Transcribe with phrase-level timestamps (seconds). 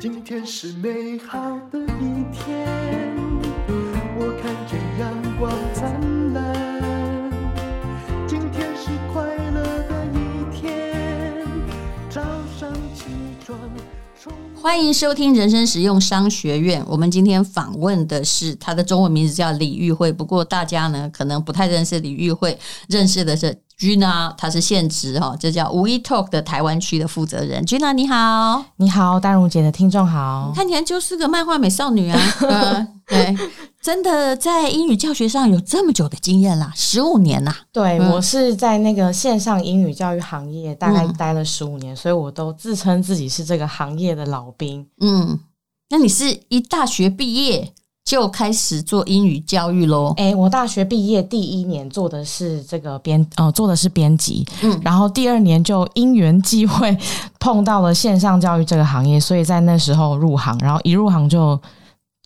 [0.00, 1.38] 今天是美好
[1.70, 2.66] 的一天，
[4.16, 7.30] 我看见阳光灿烂。
[8.26, 11.46] 今天是快乐的一天，
[12.08, 12.22] 早
[12.58, 13.04] 上起
[13.44, 13.58] 床。
[14.54, 16.82] 欢迎收听人生实用商学院。
[16.88, 22.58] 我们今天访问的是他的中文名字叫李玉慧，不过大家呢可能不太认识李玉慧，
[22.88, 23.54] 认识的是。
[23.80, 27.64] Gina，她是现职哈，这叫无意 Talk 的台湾区的负责人。
[27.64, 32.20] Gina，你好，你好，淡如姐的听众好，看起来就是个漫画美少女啊。
[32.46, 33.34] 呃、对，
[33.80, 37.56] 真的在英语教学上有这么久的经验啦，十五年呐。
[37.72, 44.86] 对、嗯、我是在那个线上英语教育行业大概待了十五年，嗯、所以我都自称自己是这个行业的老兵。
[45.00, 45.40] 嗯，
[45.88, 47.72] 那你是一大学毕业？
[48.10, 50.12] 就开始做英语教育喽。
[50.16, 54.44] 哎，我大学毕业第一年做的是这个编，呃，做的是编辑。
[54.62, 56.98] 嗯，然后第二年就因缘际会
[57.38, 61.56] 碰到了线上教育这个行业，所以在那时候入行，然后一入行就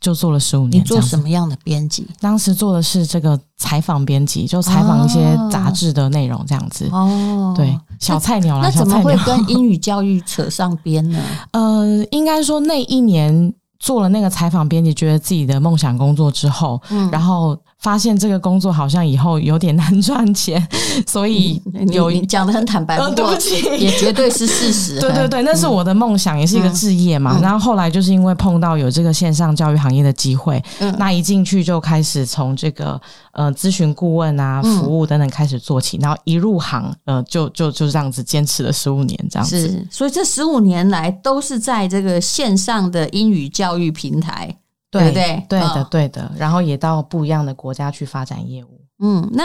[0.00, 0.80] 就做了十五年。
[0.82, 2.08] 你做什么样的编辑？
[2.18, 6.88] 当时做的是这个采访编辑，就采访一些杂志的内容这样子。
[6.92, 8.70] 哦，对，小菜鸟啦。
[8.70, 11.22] 那怎么会跟英语教育扯上边呢？
[11.52, 13.52] 呃，应该说那一年。
[13.84, 17.54] 做了那个采访编辑，觉得自己的梦想工作之后，嗯，然后
[17.84, 20.66] 发现这个工作好像以后有点难赚钱，
[21.06, 24.98] 所以有讲的很坦白，对不起也绝对是事实。
[25.04, 27.38] 对对对，那是我的梦想，也是一个志业嘛。
[27.40, 30.62] 然后后来就是因为碰到有这个线上教育行业的机会，
[30.98, 33.00] 那一进去就开始从这个
[33.32, 39.68] 呃咨询顾问啊、服务等等开始做起，然后一入行呃就就就这样子坚持了十五年这样子。
[39.68, 43.44] 是，所以这十五年来都是在这个线上的英语。
[43.54, 44.56] 教育平台，
[45.00, 45.46] 对不对？
[45.48, 46.30] 对的，对的。
[46.36, 48.80] 然后也到不一样的国家去发展业务。
[49.00, 49.44] 嗯，那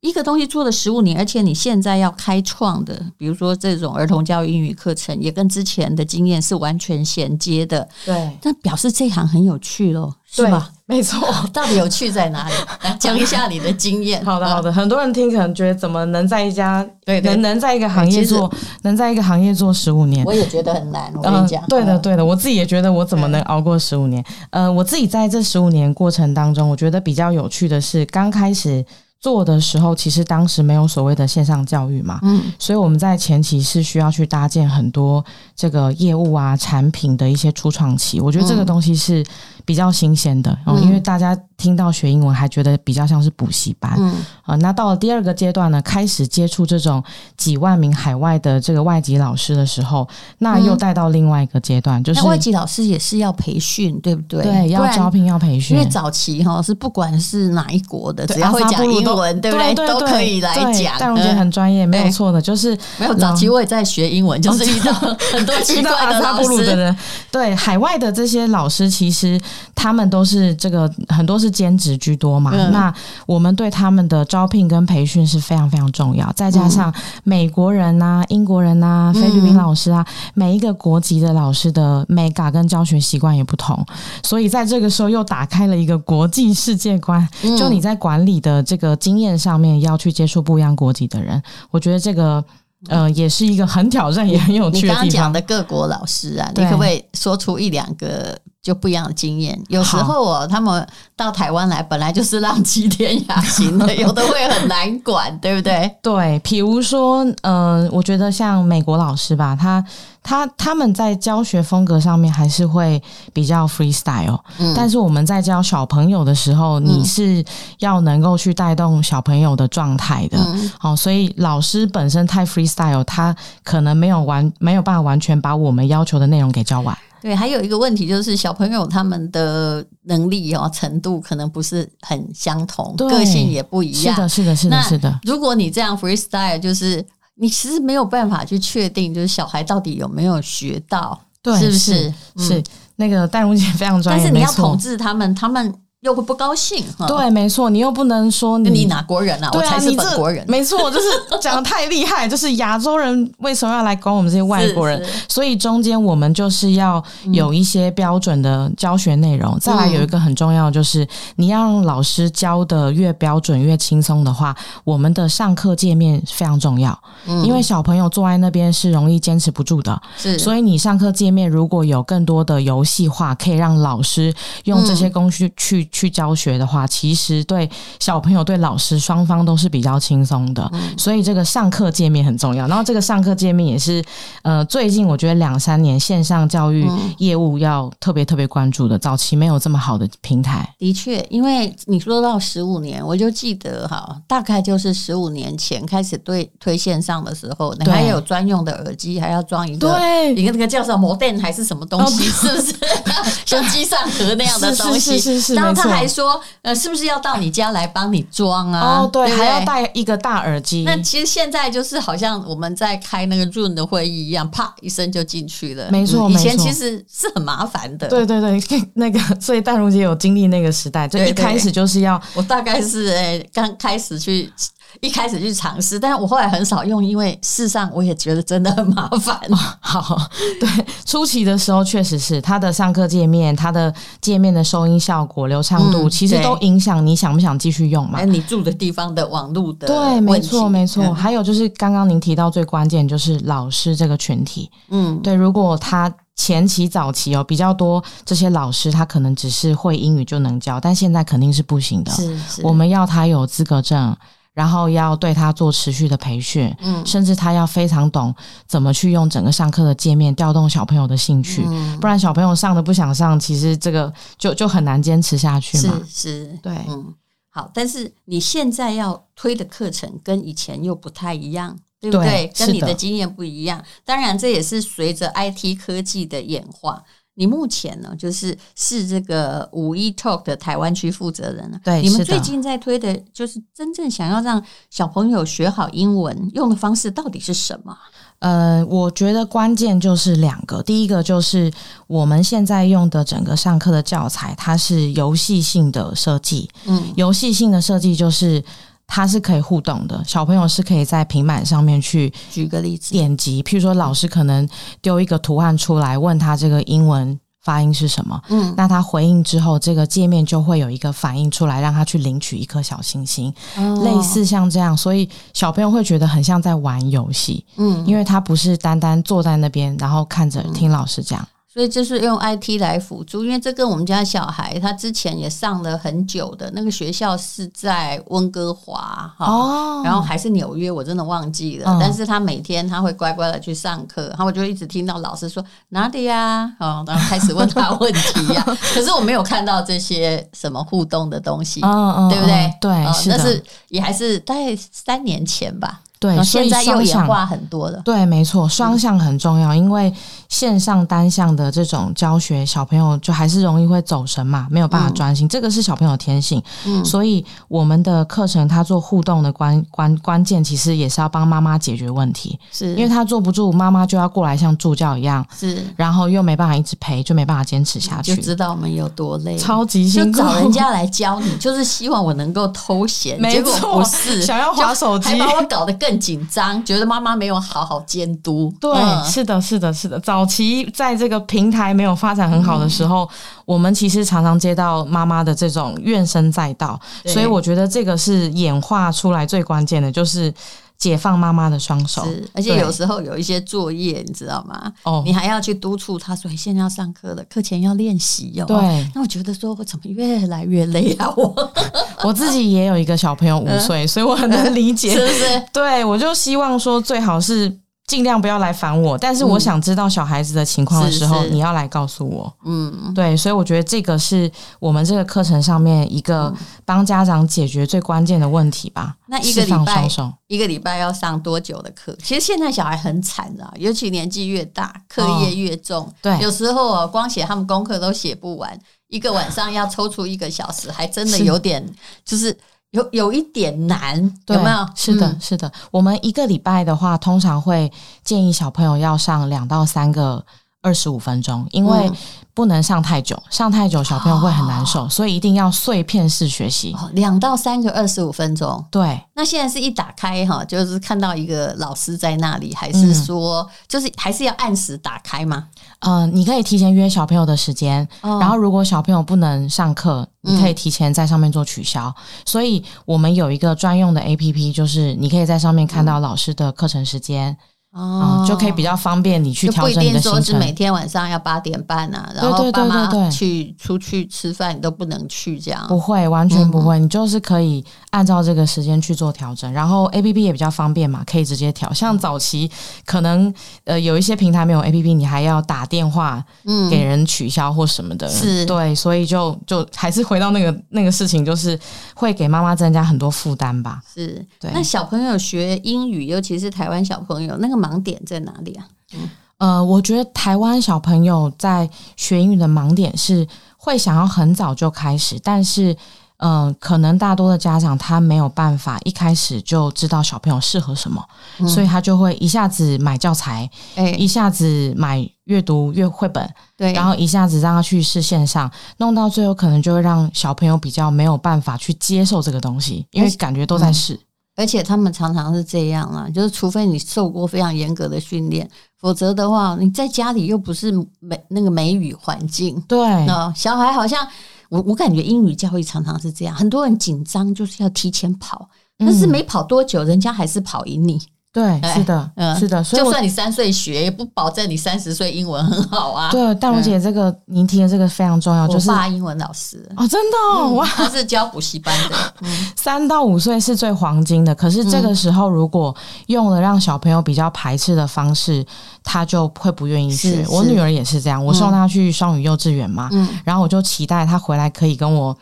[0.00, 7.88] 一个东西做了十五年，而且你现在要开创的，比如说这种儿童教育英语课程，也跟之前的经验是完全衔接的。
[8.04, 10.12] 对，那表示这行很有趣喽。
[10.30, 10.70] 是吧？
[10.84, 12.54] 没错， 到底有趣在哪里？
[12.84, 14.22] 来讲一下你的经验。
[14.24, 14.70] 好的，好的。
[14.70, 18.48] 很多人听可能觉得，怎么能在一家对能能在一个行业做，
[18.82, 20.24] 能在一个行业做十五年？
[20.26, 21.10] 我也觉得很难。
[21.16, 22.24] 我跟你讲，对的，对的。
[22.24, 24.22] 我自己也觉得，我怎么能熬过十五年？
[24.50, 28.84] 呃，我自己在这十五年过程当中，我觉得比较有趣的是，刚开始
[29.20, 35.24] 做的时候，其实当时没有所谓的线上教育嘛，嗯，所以我们在前期是需要去搭建很多
[35.56, 38.20] 这个业务啊、产品的一些初创期。
[38.20, 39.24] 我觉得这个东西是。
[39.64, 44.14] 比较新鲜的，哦，因为大家听到学英文还觉得比较像是补习班，嗯
[44.44, 47.04] 啊，那到了第二个阶段呢，开始接触这种
[47.36, 50.08] 几万名海外的这个外籍老师的时候，
[50.38, 54.42] 那又带到另外一个阶段，就是外籍老师也是要培训，对不对？
[54.42, 59.74] 对，要招聘要培训，因为早期哈是不管是哪一国的，只要会讲英文，对不对？
[59.74, 60.98] 都可以来讲。
[60.98, 64.92] 淡如姐很专业，没有错的，就是没有早期我也在学英文，就是遇到
[65.32, 66.96] 很多奇怪的 老师的人，
[67.30, 69.40] 对海外的这些老师其实。
[69.80, 72.92] 他们都是这个很多是兼职居多嘛，嗯、那
[73.26, 76.28] 我们对他们的招聘跟培训是非常非常重要。
[76.34, 76.92] 再加上
[77.22, 83.86] 美国人呐、啊、英国人呐、啊、菲律宾老师啊，嗯、每一个国籍的老师的 mega 跟教学习惯也不同，
[84.24, 87.26] 所以在这个时候又打开了一个国际世界观。
[87.56, 92.44] 就你在管理的这个经验上面，要去接触不一样国籍的人，我觉得这个
[92.88, 95.06] 呃也是一个很挑战也很有趣的地方。
[95.06, 98.38] 你刚刚讲的各国老师啊，你可不可以说出一两个？
[98.60, 100.86] 就不一样的经验，有时候哦，他们
[101.16, 105.90] 到台湾来本来就是浪迹天涯型的， 有的会很难管，对不对？
[106.02, 109.82] 对，比如说，嗯、呃，我觉得像美国老师吧，他
[110.22, 113.00] 他他们在教学风格上面还是会
[113.32, 117.42] 比较 freestyle，嗯，但是我们在教小朋友的时候，你是
[117.78, 126.96] 要能够去带动小朋友的状态的，嗯，好，所以老师本身太 freestyle，他可能没有完没有办法完全把我们要求的内容给教完。
[127.28, 134.14] 对，还有一个问题就是小朋友他们的能力哦程度可能不是很相同，个性也不一样。
[134.14, 135.20] 是的，是的，是的，是的。
[135.24, 142.14] 如果你这样 freestyle，就是你其实没有办法去确定，就是小孩到底有没有学到，对，是不是？
[142.38, 142.64] 是，
[142.96, 145.74] 那个戴茹姐非常专业，但是你要统治他们，他们。
[146.02, 149.50] 又会不高兴，对，没错，你又不能说你你哪国人啊？
[149.52, 151.08] 我才是本国人，没错，就是
[151.40, 155.04] 讲的太厉害，就是亚洲人为什么要来管我们这些外国人？
[155.28, 157.02] 所以中间我们就是要
[157.32, 159.58] 有一些标准的教学内容。
[159.58, 161.04] 再来有一个很重要，就是
[161.34, 164.54] 你要让老师教的越标准越轻松的话，
[164.84, 166.96] 我们的上课界面非常重要，
[167.44, 175.87] 因为小朋友坐在那边是容易坚持不住的，是，所以你上课界面如果有更多的游戏化，可以让老师用这些工具去。
[175.90, 177.68] 去教学的话，其实对
[177.98, 180.68] 小朋友、对老师双方都是比较轻松的。
[180.72, 182.66] 嗯、所以这个上课界面很重要。
[182.66, 184.02] 然后这个上课界面也是
[184.42, 186.88] 呃，最近我觉得两三年线上教育
[187.18, 188.98] 业务要特别特别关注的。
[188.98, 190.68] 早期没有这么好的平台。
[190.78, 202.74] 的确，因为你说到十五年，我就记得哈，大概就是十五年前开始对推线上的时候，你还有专用的耳机，还要装一个，对，一个那个叫什么 modem 还是什么东西，是不是
[203.46, 205.18] 像机上盒那样的 东西？
[205.18, 205.54] 是是是是。
[205.82, 209.00] 他还说，呃，是不是要到你家来帮你装啊？
[209.00, 210.82] 哦，对，还要带一个大耳机。
[210.84, 215.88] 那其实现在就是好像我们在开那个 Zoom 的会议一样，啪一声就进去了。
[215.90, 218.08] 没错，以前其实是很麻烦的。
[218.08, 218.60] 对对对，
[218.94, 224.52] 那个，所以淡如姐有经历那个时代，就一开始就是要，我大概是哎刚开始去。
[225.00, 229.38] 一开始去尝试，但是我后来很少用，因为事实上我也觉得真的很麻烦。
[229.80, 230.18] 好，
[230.58, 230.68] 对，
[231.04, 238.22] 初期的时候确实是它的上课界面、它的界面的收音效果、流畅度，嗯、其实都影响你想不想继续用嘛。
[238.24, 241.12] 你住的地方的网络的对，没错没错。
[241.12, 252.10] 还有就是刚刚您提到最关键就是老师这个群体，嗯，对，如果他前期早期哦比较多这些老师，他可能只是会英语就能教，但现在肯定是不行的。
[252.12, 254.16] 是是，我们要他有资格证。
[254.58, 258.34] 然后要对他做持续的培训，嗯，甚至他要非常懂
[258.66, 266.00] 怎么去用整个上课的界面调动小朋友的兴趣，嗯，不然小朋友上的不想上，其实这个就就很难坚持下去嘛。
[266.08, 267.14] 是是，对，嗯，
[267.50, 272.50] 好，但是你现在要推的课程跟以前又不太一样，对不对？
[272.52, 273.80] 对，跟你的经验不一样。
[274.04, 277.04] 当然，这也是随着 IT 科技的演化。
[277.38, 281.80] 你目前呢，就是是这个五一 Talk 的台湾区负责人了。
[281.84, 287.96] 对，你们最近在推的，就是真正想要让小朋友学好英文用的方式到底是什么？
[288.40, 290.82] 呃，我觉得关键就是两个。
[290.82, 291.72] 第一个就是
[292.08, 296.68] 我们现在用的整个上课的教材，它是游戏性的设计。
[296.86, 298.62] 嗯，游戏性的设计就是
[299.08, 304.68] 它是可以互动的，小朋友是可以在平板上面去举个例子点击，譬如说老师可能
[305.02, 307.40] 丢一个图案出来，问他这个英文。
[307.64, 308.40] 发音是什么？
[308.48, 321.46] 嗯，那他回应之后，这个界面就会有一个反应出来，让他去领取一颗小星星，哦，类似像这样，所以小朋友会觉得很像在玩游戏，嗯，因为他不是单单坐在那边，然后看着听老师讲。
[321.70, 331.90] 所以就是用 IT 来辅助，因为这跟我们家小孩他之前也上了很久的那个学校是在温哥华哈，哦，然后还是纽约，我真的忘记了。
[331.90, 338.64] 嗯，但是他每天他会乖乖的去上课，然后我就一直听到老师说哪里呀，哦，然后开始问他 问题呀。
[338.94, 342.72] 可是我没有看到这些什么互动的东西，对不对？
[342.80, 346.00] 对，是，那是也还是大概三年前吧。
[346.20, 348.00] 对，现在又演化很多的。
[348.04, 350.12] 对，没错，双向很重要，因为
[350.48, 356.60] 线上单向的这种教学，小朋友就还是容易会走神嘛，没有办法专心，嗯、这个是小朋友的天性。
[356.84, 362.94] 嗯，所以我们的课程他做互动的关关关键，其实也是要帮妈妈解决问题，是。
[362.96, 376.07] 因为他坐不住，妈妈就要过来像助教一样，是，然后又没办法一直陪，就没办法坚持下去，就知道我们有多累，超级辛苦，就找人家来教你，就是希望我能够偷闲，没错，不是想要滑手机，还把我搞得更。
[376.08, 378.72] 更紧张，觉得妈妈没有好好监督。
[378.80, 380.18] 对，嗯、是的，是的，是的。
[380.20, 383.28] 早期在这个平台没有发展很好的时候，嗯、
[383.66, 386.98] 我们其实常常接到妈妈的这种怨声载道。
[387.26, 390.52] 所以我觉得这个是演化出来最关键的，就是。
[390.98, 394.92] 解放妈妈的双手，而且有时候有一些作业，你知道吗？
[395.04, 398.64] 哦，你还要去督促他，说现在要上课了，课前要练习哟。
[398.66, 398.76] 对，
[399.14, 401.32] 那我觉得说我怎么越来越累啊？
[401.36, 401.72] 我
[402.24, 405.62] 我自己也有一个小朋友五岁，所以我很能理解， 是不是？
[405.72, 407.78] 对，我就希望说最好是。
[408.08, 412.50] 尽量不要来烦我，但是我想知道小孩子的情况的时候，嗯、你要来告诉我。
[412.64, 414.50] 嗯，对，所以我觉得这个是
[414.80, 416.50] 我们这个课程上面一个
[416.86, 419.14] 帮家长解决最关键的问题吧。
[419.26, 420.08] 那一个礼拜，
[420.46, 422.16] 一个礼拜要上多久的课？
[422.22, 426.06] 其实现在小孩很惨啊，尤其年纪越大，课业越重。
[426.06, 431.86] 哦、对，有时候啊光写他们功课都写不完，一个晚上要抽出一个小时，还真的有点
[432.24, 432.56] 就是。
[432.92, 434.16] 有有一点难，
[434.46, 434.88] 有没有？
[434.94, 435.70] 是的，是的。
[435.90, 437.90] 我们一个礼拜的话，通常会
[438.24, 440.44] 建议小朋友要上两到三个
[440.80, 442.10] 二十五分钟，因为
[442.58, 446.92] 不能上太久，上太久小朋友会很难受，哦、所以一定要碎片式学习。
[447.12, 449.20] 两到三个二十五分钟，对。
[449.32, 455.68] 那现在是一打开哈，就是看到一个老师在那里，还是说、嗯、就是还是要按时打开吗？
[456.00, 462.08] 嗯、呃，你可以提前约小朋友的时间，哦、然后如果小朋友不能上课，你可以提前在上面做取消。
[462.08, 467.56] 嗯、所以我们有一个专用的 APP，就是你可以在上面看到老师的课程时间。
[467.98, 470.32] 哦、嗯，就可以比较方便你去调整你的行程。
[470.32, 475.84] 不一定说是每天晚上要八点半啊，然后爸妈去出去吃饭你都不能去这样。
[475.88, 479.72] 不会，完全不会，嗯、你就是可以按照这个时间去做调整。
[479.72, 481.92] 然后 APP 也比较方便嘛，可以直接调。
[481.92, 482.70] 像早期
[483.04, 483.52] 可能
[483.84, 486.44] 呃有一些平台没有 APP，你还要打电话
[486.88, 488.28] 给人取消或什么的。
[488.28, 491.78] 是、嗯，对，所以就就还是回到那个那个事情，就是
[492.14, 494.00] 会给妈妈增加很多负担吧。
[494.14, 494.70] 是，对。
[494.72, 498.86] 那小朋友学英语，尤其是台湾小朋友，那个盲点在哪里啊？
[499.14, 505.94] 嗯，呃，我觉得台湾小朋友在学英语的盲点是会想要很早就开始，但是，
[506.36, 511.24] 嗯、呃，可能大多的家长他没有办法一开始就知道小朋友适合什么，
[511.58, 524.14] 嗯、所以他就会一下子买教材，欸、一下子买阅读阅绘本，对，然后一下子让他去试线上，弄到最后可能就会让小朋友比较没有办法去接受这个东西，因为感觉都在试。
[524.14, 524.18] 嗯
[524.58, 534.26] 而且他们常常是这样啊，就是除非你受过非常严格的训练，否则的话，你在家里又不是美那个美语环境，对，那小孩好像
[534.68, 541.22] 我我感觉英语教育常常是这样，很多人紧张就是要提前跑，但是没跑多久，人家还是跑赢你。
[541.58, 546.30] 对，是的，嗯，是的，所以就算你三岁学，也不保证你三十岁英文很好啊。
[546.30, 552.16] 对，淡如姐，这个您提的这个非常重要，就是我爸英文老师哦，真的哇，他是教补习班的。
[552.76, 555.92] 三到五岁是最黄金的，可是这个时候如果
[556.28, 558.64] 用了让小朋友比较排斥的方式，
[559.02, 560.46] 他就会不愿意学。
[560.48, 563.10] 我女儿也是这样，我送她去双语幼稚园嘛，
[563.44, 565.36] 然后我就期待她回来可以跟我。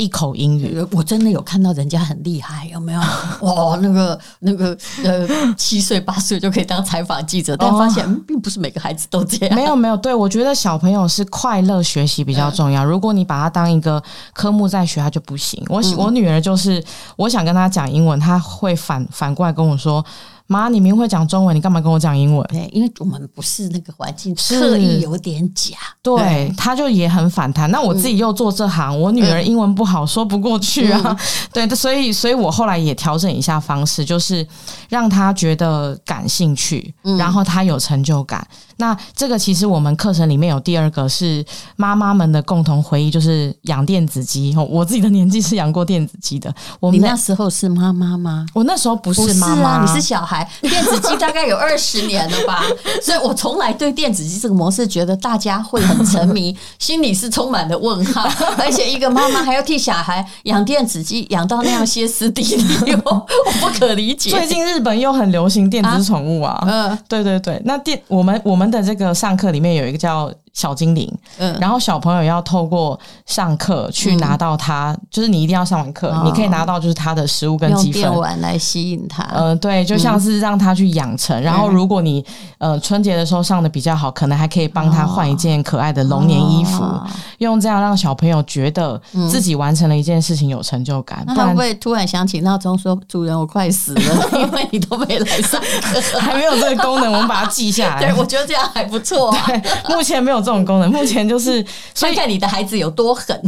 [0.00, 3.00] 一口英语，我真的有看到人家很厉害，有没有？
[3.42, 9.54] 哇，那个那个呃，七岁八岁就可以当采访记者，但发现、嗯、并不是每个孩子都这样。
[9.54, 12.82] 没有没有，对，我觉得小朋友是快乐学习比较重要。
[12.82, 14.02] 如果你把他当一个
[14.32, 15.62] 科目在学，他就不行。
[15.68, 16.82] 我我女儿就是，
[17.16, 20.02] 我想跟她讲英文，她会反反过来跟我说。
[20.50, 22.44] 妈，你明明会讲中文，你干嘛跟我讲英文？
[22.48, 25.76] 对，因为我们不是那个环境，刻意有点假。
[26.02, 27.70] 对，对他就也很反弹。
[27.70, 31.00] 那我自己又做这行，嗯、我女儿英文不好，说不过去啊。
[31.04, 31.16] 嗯、
[31.68, 34.44] 对，所以，所以我后来也调整一下方式，就是
[34.88, 38.44] 让她觉得感兴趣，嗯、然后她有成就感。
[38.78, 41.44] 那这个其实我们课程里面有第二个是
[41.76, 44.52] 妈妈们的共同回忆，就是养电子鸡。
[44.56, 46.52] 我自己的年纪是养过电子鸡的。
[46.80, 48.44] 我们你那时候是妈妈吗？
[48.52, 50.39] 我那时候不是妈妈，啊，你是小孩。
[50.62, 52.64] 电子鸡大概有二十年了吧，
[53.02, 58.26] 所以我从来对电子鸡这个模式觉得大家会很沉迷， 心里是充满了问号。
[58.56, 64.30] 而且一个妈妈还要替小孩养电子鸡，养到那样歇斯底里，我 我不可理解。
[64.30, 68.70] 最近日本又很流行电子宠物啊，嗯，对对对，那电我们我们。
[68.70, 81.40] 的这个上课里面有一个叫小精灵，嗯，然后小朋友要透过上课去拿到他，嗯、就是你一定要上完课，哦、你可以拿到就是他的食物跟积分，用电玩来吸引他，呃，对，就像是让他去养成。
[81.40, 82.24] 嗯、然后如果你
[82.58, 87.06] 呃春节的时候上的比较好，可能还可以帮他换一件可爱的龙年衣服，哦、
[87.38, 91.22] 用这样让小朋友觉得自己完成了一件事情有成就感。
[91.28, 98.00] 那会不会突然想起闹钟说：“主人，我快死了， 因为你都没来上课，还没有这个功能，我们把它记下来。
[98.10, 99.44] ”对，我觉得这样还不错、啊。
[99.46, 99.62] 对，
[99.94, 100.39] 目前没有。
[100.40, 103.40] 这种功能目前就是， 所以看你的孩子有多狠。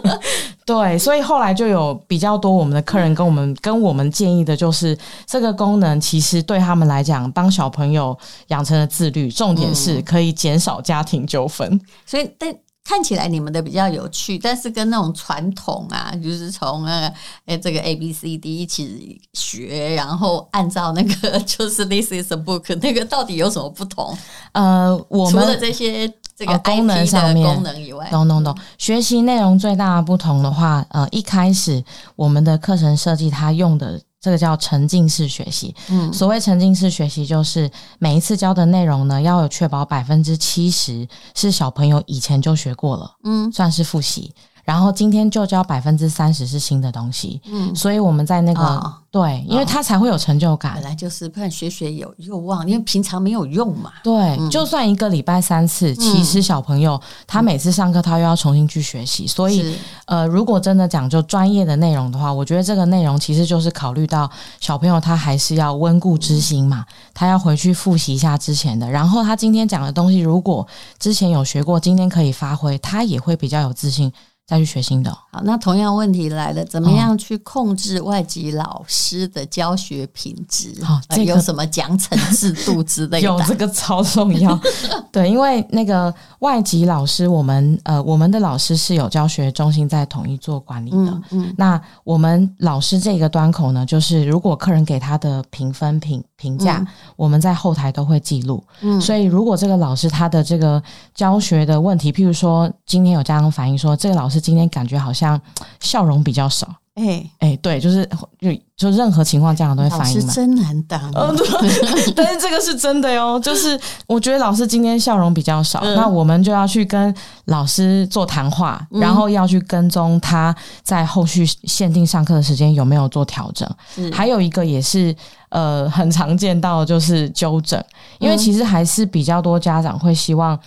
[0.64, 8.16] 对，所以后来就有比较多我们的客人跟我们跟我们建议的就是，这个功能其实对他们来讲，帮小朋友
[8.48, 11.68] 养成了自律，重点是可以减少家庭纠纷。
[11.68, 12.54] 嗯、所以，但
[12.84, 17.12] 看起来你们的比较有趣，但是跟那种传统啊，就是从那个
[17.46, 24.16] 哎这个 A B C D 一起学，然后按照那个 就是 This is a book 那个到底有什么不同？
[24.52, 26.12] 呃，我们除了这些。
[26.40, 28.56] 这个功能上面，功能以外，懂懂懂。
[28.78, 31.84] 学习内容最大的不同的话，呃，一开始
[32.16, 35.74] 我们的课程设计，它用的这个叫沉浸式学习。
[35.90, 44.32] 嗯，所谓沉浸式学习，就是每一次教的内容呢，要有确保百分之七十是小朋友以前就学过了，嗯，算是复习。
[44.64, 50.74] 然后今天就教百分之三十是新的东西，嗯，所以我们在那个、哦、对，因为他才会有成就感。
[50.74, 53.92] 本来就是不然学学有又忘，因为平常没有用嘛。
[54.02, 59.26] 对，嗯、就算一个礼拜三次，其实小朋友、嗯、他每次上课他又要重新去学习。
[59.26, 59.74] 所以，
[60.06, 68.88] 呃，如果真的讲究专业的内容的话，我觉得这个内容其实就是考虑到小朋友他还是要温故知新嘛，嗯、他要回去复习一下之前的。
[68.88, 70.66] 然后他今天讲的东西，如果
[70.98, 74.12] 之前有学过，今天可以发挥，他也会比较有自信。
[74.50, 75.16] 再去学新的。
[75.30, 80.74] 好，那同样问题来了，怎么样去控制外籍老师的教学品质？
[80.82, 83.28] 好、哦这个呃，有什么奖惩制度之类的？
[83.28, 84.58] 有这个超重要。
[85.12, 90.96] 对，因为那个外籍老师，我们呃，我们的老师是有教学中心在统一做管理的。
[90.96, 98.60] 嗯，嗯，那我们老师这个端口呢，就是如果客人给他的评分评评价，嗯、我们在后台都会记录。
[98.80, 100.82] 嗯，所以如果这个老师他的这个
[101.14, 105.40] 教学的问题，譬如说今天有家长反映说，这个老师今天感觉好像
[105.80, 110.26] 笑容比较少，哎、欸、哎、欸，对，就是就就任何情况家长都会反映嘛。
[110.26, 111.34] 老师真难当、哦，
[112.16, 113.38] 但是这个是真的哟。
[113.40, 117.14] 就是我觉得老师今天笑容比较少，嗯、那我们就要去跟
[117.46, 123.68] 老师做谈话，嗯、然后要去跟踪他在后续限定上课的时间有没有做调整。
[124.12, 125.14] 还有一个也是
[125.50, 127.82] 呃很常见到就是纠正，
[128.18, 130.58] 因为其实还是比较多家长会希望。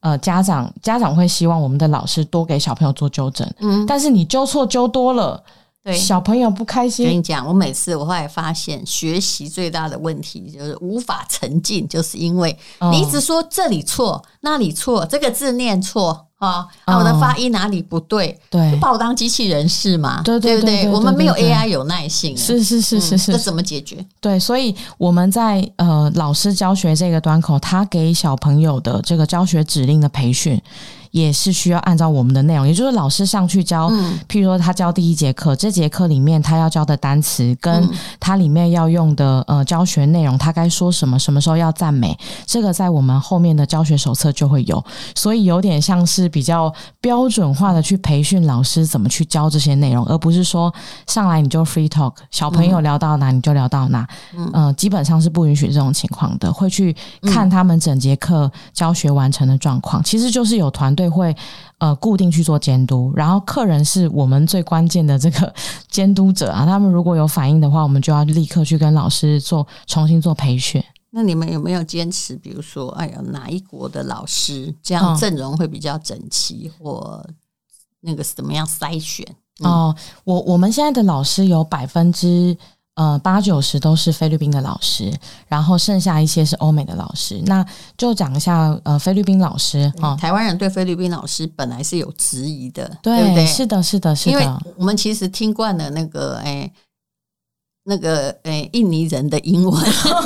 [0.00, 5.42] 呃，家长家长会希望我们的老师多给小朋友做纠正，嗯，但是你纠错纠多了，
[5.82, 7.04] 对小朋友不开心。
[7.06, 12.56] 跟你讲，我每次我后来发现，学习最大的问题就是无法沉浸，就是因为
[12.92, 16.27] 你一直说这里错，那里错，这个字念错。
[16.38, 18.38] 啊啊，我的发音哪里不对？
[18.48, 20.22] 对，把我当机器人是吗？
[20.24, 24.04] 对对对，我们没有 AI 有耐性，是是是是是，这怎么解决？
[24.20, 30.60] 对，所以我们在呃老师教学这个端口，他给小朋友的这个教学指令的培训。
[31.10, 37.88] 也是需要按照我们的内容，也就是老师上去教，嗯、譬如说他教第一节课，这节课里面他要教的单词，跟
[38.20, 46.70] 他里面要用的呃教学内容，他该说什么，什么时候要赞美，这个在我们后面的教学手册就会有，所以有点像是比较
[47.00, 50.70] 标准化的去培训老师怎么去教这些内容，而不是说
[51.06, 54.06] 上来你就 free talk，小朋友聊到哪你就聊到哪，
[54.36, 60.94] 嗯、呃，基本上是不允许这种情况的，会去看他们整节课教学完成的状况，其实就是有团。
[60.98, 61.32] 队，会
[61.78, 65.54] 呃固定去做监督，然后客人是我们最关键的这个
[65.88, 66.66] 监督者啊。
[66.66, 70.82] 他们如果有反应的话，我们就要立刻去跟老师做重新做培训。
[71.10, 72.36] 那你们有没有坚持？
[72.36, 77.26] 比如说，哎呀，哪一国的老师这样阵容会比较整齐，嗯、或
[78.00, 79.26] 那个怎么样筛选？
[79.60, 82.56] 嗯、哦，我我们现在的老师有百分之。
[82.98, 87.40] 呃，八九十都是菲律宾的老师，然后剩下一些是欧美的老师。
[87.46, 87.64] 那
[87.96, 93.46] 就讲一下，呃，菲律宾老师啊，台湾人对菲律宾老师本来是有质疑的，对，对不对？
[93.46, 94.32] 是的，是的，是的。
[94.32, 96.68] 因为我们其实听惯了那个，哎。
[97.90, 99.74] 那个诶，印尼人的英文，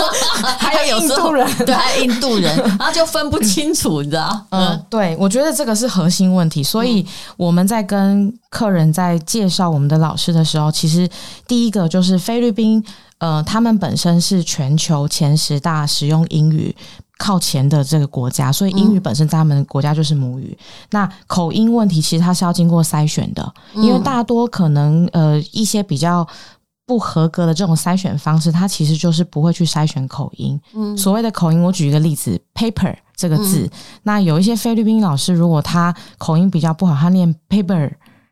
[0.59, 4.47] 还有有印度人，对，还有印度人， 然后就分不清楚，你知道？
[4.51, 6.61] 嗯，对，我觉得这个是核心问题。
[6.61, 7.07] 所以
[7.37, 11.09] 我们在跟客人在介绍我们的老师的时候，其实
[11.47, 12.85] 第一个就是菲律宾，
[13.19, 16.75] 呃，他们本身是全球前十大使用英语
[17.17, 20.59] 靠前的这个国家，所以英语本身在他们国家就是母语。
[20.91, 26.27] 那口音问题其实它是要经过筛选的，因为大多可能呃一些比较。
[26.93, 30.61] 不合格的这种筛选方式，它其实就是不会去筛选口音。
[30.75, 33.71] 嗯，所谓的口音，我举一个例子，paper 这个字，嗯、
[34.03, 37.91] 那有一些菲律宾老师，如果他口音比较不好，他念 paper，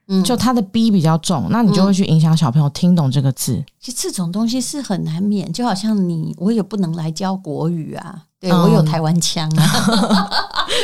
[0.09, 3.55] 嗯，就他的 b 比较重，那你就会去影响小朋友听懂这个字。
[3.55, 10.31] 嗯、其实这种东西是很难免，就好像你，我也不能来教国语啊，对、嗯、我有台湾腔啊，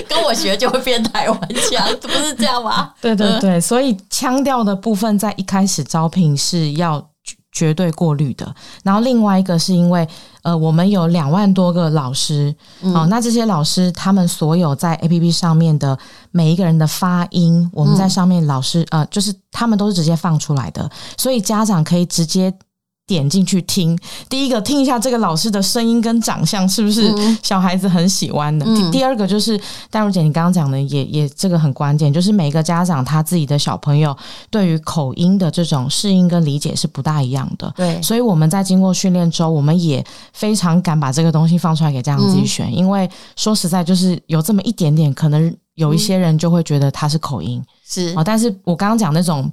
[0.08, 2.94] 跟我学就会变台湾腔，不是这样吗？
[3.02, 7.06] 对对对，所以腔调的部分在一开始招聘是要。
[7.56, 8.54] 绝对过滤的。
[8.84, 10.06] 然后另外一个是因为，
[10.42, 15.98] 呃，我们有两万多个老师，好、嗯哦，那这些老师他们所有在 APP 上面的
[16.30, 22.52] 每一个人的发音，我们在上面老师，呃，就是他们都是直接放出来的，所以家长可以直接。
[23.06, 23.96] 点进去听，
[24.28, 28.66] 第一个听一下这个老师的声音跟长相是不是小孩子很喜欢的。
[28.66, 29.58] 嗯、第二个就是
[29.90, 34.16] 戴茹姐你刚刚讲的也也这个很关键，就是每个家长他自己的小朋友
[34.50, 37.72] 对于口音的这种适应跟理解是不大一样的。
[37.76, 47.62] 对，所以我们在经过训练之后，我们也非常敢把这个东西放出来给家长自己选，嗯、因为说实在就是有这么一点点，可能有一些人就会觉得他是口音。
[47.86, 48.12] 是。
[48.16, 49.48] 啊，但是我刚刚讲那种。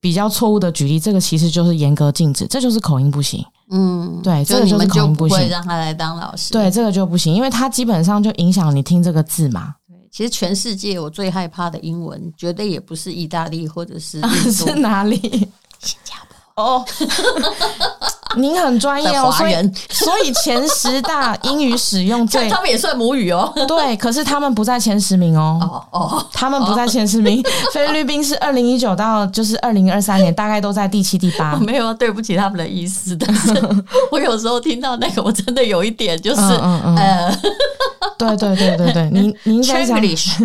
[0.00, 3.44] 比较错误的举例，这个其实就是严格禁止，这就是口音不行。
[3.70, 6.52] 嗯，对，这个就是口音不行，不会让他来当老师。
[6.52, 9.74] 对，这个就不行，因为他基本上就影响你听这个字嘛。
[9.86, 15.18] 对，其实全世界我最害怕的英文，绝对也不是意大利或者是 是哪里？
[15.80, 16.14] 新加
[16.54, 16.84] 坡哦。
[18.36, 19.54] 您很专业哦，所以
[19.90, 23.52] 所以前十大英语使用最， 他们也算母语哦。
[23.66, 25.58] 对，可是他们不在前十名哦。
[25.60, 27.42] 哦哦，他们不在前十名。
[27.72, 31.56] 菲律宾是二零一九到就是二零二三年，大概都在第七、第八。
[31.64, 33.16] 没有，对不起他们的意思。
[33.16, 33.52] 但是
[34.12, 37.40] 我有时候听到那个，我真的有一点就是嗯嗯。
[38.16, 39.98] 对对对对对，您您在讲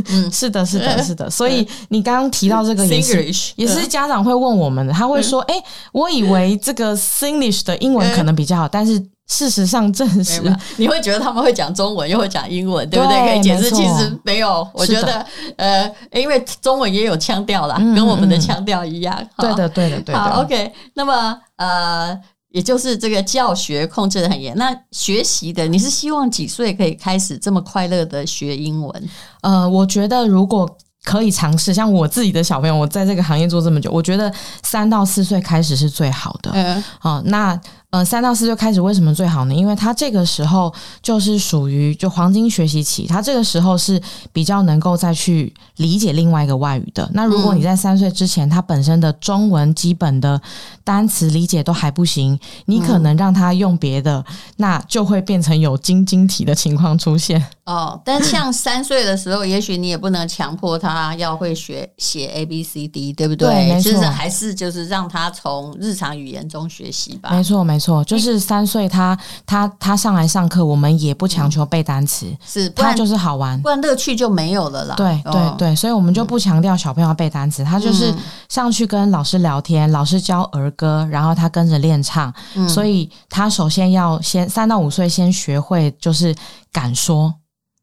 [0.09, 1.29] 嗯，是的，是的，是的。
[1.29, 5.55] 所以你刚刚提到这个也是也是家长会问我们的，他会说：“哎，
[5.91, 10.41] 我以为这个 Singlish 的英文可能比较好，但是事实上证实，
[10.77, 13.17] 你会觉得他们会讲中文又会讲英文，对不对？
[13.27, 14.67] 可以解释，其实没有。
[14.73, 15.25] 我觉得
[15.57, 19.15] 呃，因为中文也有腔调啦，跟我们的腔调一样。
[19.37, 20.19] 对的，对的，对的。
[20.19, 20.71] 好，OK。
[20.93, 22.19] 那么呃。
[22.55, 29.09] 也就是这个教学控制的很严，那学习的你是希望几岁可以开始这么快乐的学英文？
[29.41, 30.65] 呃，我觉得如果
[31.05, 34.29] 可以尝试，像我自己的小朋友，我在这个行业做这么久，我觉得
[34.63, 36.51] 三到四岁开始是最好的。
[36.53, 37.57] 嗯，好，那。
[37.91, 39.53] 呃，三到四岁开始为什么最好呢？
[39.53, 44.01] 因为他这个时候就是属于就黄金学习期，他这个时候是
[44.33, 47.09] 比较能够再去理解另外一个外语的。
[47.13, 50.41] 那如果你在三岁之前，他本身的中文基本的
[50.83, 57.41] 单词理解都还不行，你可能让他用别的，嗯、那就会变成有晶晶体的情况出现。
[57.65, 63.47] 哦，但像三岁的时候，也许你也不能强迫他要会学写 A B C D，对不对？
[63.47, 63.91] 对，没错。
[63.91, 67.29] 其实还是就是让他从日常语言中学习吧。
[67.31, 67.85] 没错，没错。
[67.85, 74.95] 错，就是三岁，他他他上来上课，我们也不强求背单词，是他就是好玩，不然乐趣就没有了啦。
[74.95, 78.11] 对对对，所以我们就不强调小朋友要背单词，他就是
[78.49, 82.33] 上去跟老师聊天，老师教儿歌，然后他跟着练唱。
[82.67, 86.33] 所以他首先要先三到五岁先学会，就是
[86.71, 87.31] 敢说，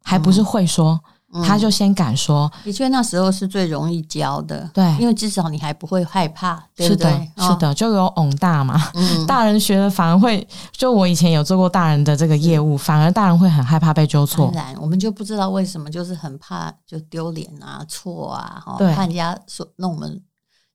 [0.03, 1.01] 还不是会说。
[1.43, 7.11] 他就先敢说，的确那时候是最容易教的，对，因为至少你还不会害怕，对不对？
[7.11, 20.21] 是的，是的，就有翁大嘛，嗯， 大人学的反而会，就我以前有做过大人的这个业务，反而大人会很害怕被纠错，当然，我们就不知道为什么，就是很怕就丢脸啊、错啊，哈，怕人家说那我们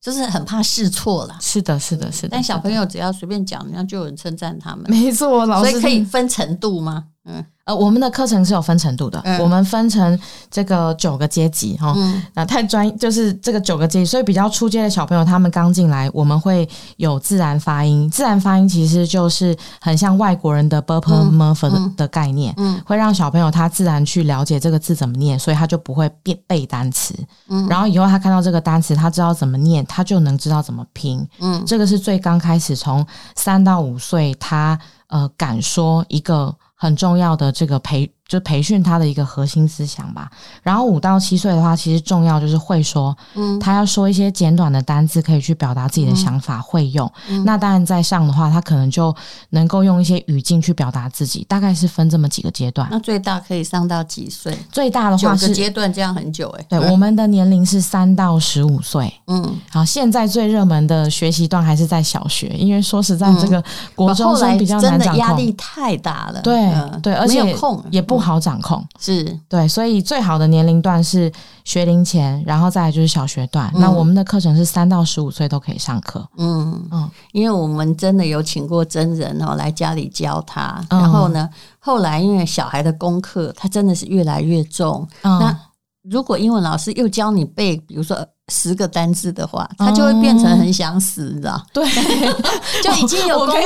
[0.02, 1.38] 就是很怕试错啦。
[1.40, 2.30] 是的，是的，是的。
[2.32, 7.04] 但小朋友只要随便讲，那就有人称赞他们，没错，老师所以可以分程度吗？
[7.30, 10.18] 嗯，呃，我们的课程是有分程度的，我们分成
[10.50, 11.94] 这个九个阶级哈。
[11.98, 18.10] 嗯，那太专就是这个九个阶级，所以比较初阶的小朋友，他们刚进来，我们会有自然发音。
[18.10, 27.14] 自然发音其实就是很像外国人的 “burp murmur” 的概念，嗯，会让小朋友他自然去了解这个字怎么念，所以他就不会背背单词。
[27.50, 31.28] 嗯，然后以后他看到这个单词，他知道怎么念，他就能知道怎么拼。
[31.42, 36.56] 嗯，这个是最刚开始从三到五岁，他呃敢说一个。
[36.78, 38.17] 很重要的这个培。
[38.28, 40.30] 就培训他的一个核心思想吧。
[40.62, 47.10] 然后五到七岁的话，其实重要就是会说，嗯，他要说一些简短的单字，可以去表达自己的想法，会用。
[47.46, 49.16] 那当然在上的话，他可能就
[49.52, 51.46] 能够用一些语境去表达自己。
[51.48, 52.86] 大概是分这么几个阶段。
[52.92, 54.58] 那最大可以上到几岁？
[54.70, 56.66] 最大的话是阶段，这样很久诶。
[56.68, 59.14] 对，我们的年龄是三到十五岁。
[59.28, 63.64] 嗯，好，现在最热门的学习段还是在小学，因为说实在，这个
[63.96, 66.42] 国中生比较难掌控，压力太大了。
[66.42, 66.70] 对
[67.02, 67.56] 对，而且
[67.90, 68.17] 也不。
[68.18, 71.32] 不好掌控，是对，所以最好的年龄段是
[71.64, 73.72] 学龄前，然后再来就是小学段。
[73.76, 76.28] 嗯、那我们的课程是三到十五岁都可以上课。
[76.38, 85.08] 嗯嗯，嗯因为我们真的有请过真人哦来家里教他，然后呢，嗯、后来因为小孩的功课他真的是越来越重。
[85.22, 85.60] 嗯、那
[86.02, 88.26] 如果英文老师又教你背，比如说。
[88.50, 91.62] 十个单字的话，他就会变成很想死，你知道？
[91.74, 91.86] 对，
[92.82, 93.58] 就已经有功课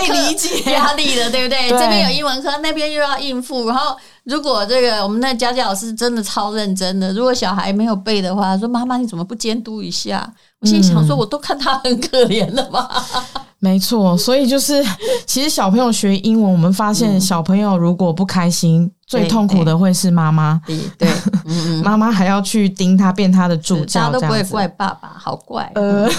[0.71, 1.69] 压力了，对不对？
[1.69, 3.67] 这边有英文课，那边又要应付。
[3.67, 10.31] 然后，如果这个我们那家教老师真的超认真的，如果小孩没有背的话，说妈妈你怎么不监督一下？
[10.61, 12.87] 我心想说，我都看他很可怜了吧。
[13.59, 14.83] 没错，所以就是
[15.27, 18.91] 其实小朋友学英文，我们发现小朋友如果不开心。
[19.07, 21.09] 最痛苦的会是妈妈，对对，
[21.83, 25.69] 妈妈还要去盯他，变他的助教，大家都不会怪爸爸，好怪。
[25.75, 26.09] 呃，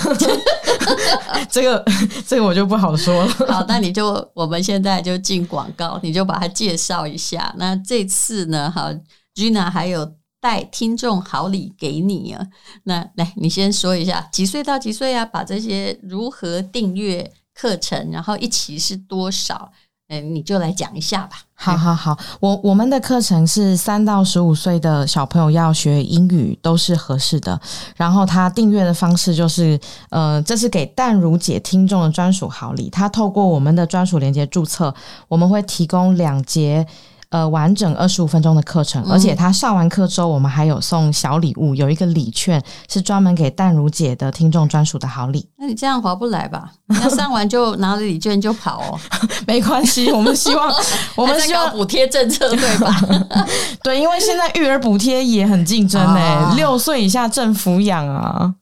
[1.50, 1.82] 这个
[2.26, 3.32] 这个我就不好说了。
[3.48, 7.50] 好，那你就我们现在就进广告，你就把它介绍一下。
[7.56, 8.90] 那这次呢，好
[9.34, 10.06] ，Gina 还有
[10.42, 12.44] 带听众好礼给你啊。
[12.82, 15.24] 那来，你先说一下，几岁到几岁啊？
[15.24, 19.70] 把这些如何订阅课程，然后一期是多少？
[20.08, 21.36] 嗯，你就来讲一下吧。
[21.54, 27.58] 好好好，我我们的课程是三到十五岁的小朋友要学英语都是合适的。
[27.96, 29.78] 然后他订阅的方式就是，
[30.10, 32.90] 呃，这是给淡如姐听众的专属好礼。
[32.90, 34.92] 他透过我们的专属连接注册，
[35.28, 36.84] 我们会提供两节。
[37.32, 45.48] 呃，完整二十五分钟的课程，而且他上完课之后，我们还有送小礼物，有一个礼券是专门给淡如姐的听众专属的好礼。
[45.56, 46.70] 那你这样划不来吧？
[46.88, 49.00] 那上完就拿了礼券就跑哦？
[49.48, 50.70] 没关系，我们希望
[51.16, 52.94] 我们需要补贴政策对吧？
[53.82, 58.52] 对，因为现在育儿补贴也很竞争诶，六岁以下政府养啊。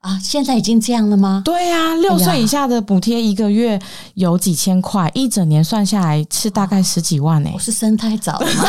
[0.00, 1.42] 啊，现在已经这样了吗？
[1.44, 3.78] 对呀、啊，六岁以下的补贴一个月
[4.14, 7.54] 有几千块，哎、一整年算下来是大概十几万呢、欸。
[7.54, 8.64] 我是生太早了吗？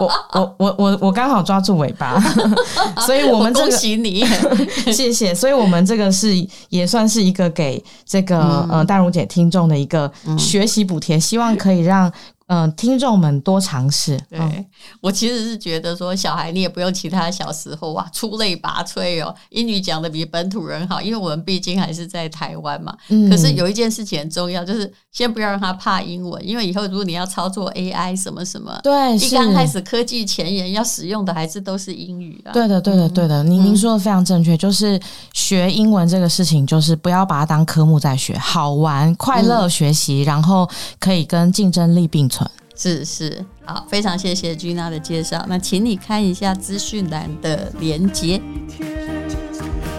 [0.00, 2.18] 我我我我我刚好抓住尾巴，
[3.04, 4.24] 所以我们、这个、恭喜你，
[4.90, 5.34] 谢谢。
[5.34, 6.34] 所以我们这个是
[6.70, 12.10] 也算是一个给这个、嗯、呃大如姐听众的一个学习补贴，希望可以让。
[12.50, 14.18] 嗯、呃，听众们多尝试。
[14.28, 14.66] 对、嗯、
[15.00, 22.92] 我其实是觉得说，小孩你也不用其他小时候哇出类拔萃哦，英语讲的比本土人好，因为我们毕竟还是在台湾嘛。
[23.08, 23.30] 嗯。
[23.30, 32.50] 可是有一件事情很重要，就是先不要让他怕英文，因为以后如果你要操作 AI 什么什么，对，一刚开始科技前沿要使用的还是都是英语啊。
[32.52, 33.44] 对的，对的，对的。
[33.44, 35.00] 您您说的非常正确，就是
[35.32, 42.39] 学英文这个事情，就是不要把它当科目在学，好玩、快乐学习，嗯、然后可以跟竞争力并存。
[42.82, 48.40] 是是，好，非常谢谢君娜的介绍，那请你看一下资讯栏的连接。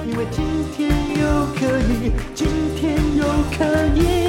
[0.07, 0.43] 因为今
[0.75, 3.23] 天又可以，今天又
[3.55, 4.20] 可以。